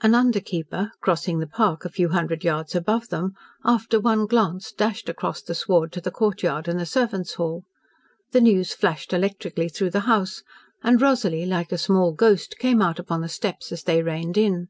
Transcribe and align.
An 0.00 0.14
under 0.14 0.40
keeper, 0.40 0.92
crossing 1.02 1.40
the 1.40 1.46
park 1.46 1.84
a 1.84 1.90
few 1.90 2.08
hundred 2.08 2.42
yards 2.42 2.74
above 2.74 3.08
them, 3.10 3.34
after 3.66 4.00
one 4.00 4.24
glance, 4.24 4.72
dashed 4.72 5.10
across 5.10 5.42
the 5.42 5.54
sward 5.54 5.92
to 5.92 6.00
the 6.00 6.10
courtyard 6.10 6.68
and 6.68 6.80
the 6.80 6.86
servants' 6.86 7.34
hall. 7.34 7.64
The 8.32 8.40
news 8.40 8.72
flashed 8.72 9.12
electrically 9.12 9.68
through 9.68 9.90
the 9.90 10.00
house, 10.08 10.42
and 10.82 11.02
Rosalie, 11.02 11.44
like 11.44 11.70
a 11.70 11.76
small 11.76 12.12
ghost, 12.12 12.56
came 12.58 12.80
out 12.80 12.98
upon 12.98 13.20
the 13.20 13.28
steps 13.28 13.72
as 13.72 13.82
they 13.82 14.02
reined 14.02 14.38
in. 14.38 14.68